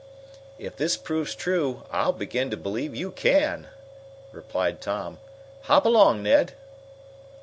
"If 0.57 0.75
this 0.77 0.97
proves 0.97 1.35
true, 1.35 1.83
I'll 1.91 2.11
begin 2.11 2.49
to 2.49 2.57
believe 2.57 2.95
you 2.95 3.11
can," 3.11 3.67
replied 4.31 4.81
Tom. 4.81 5.19
"Hop 5.65 5.85
along, 5.85 6.23
Ned!" 6.23 6.53